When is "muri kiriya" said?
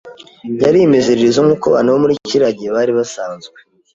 2.03-2.51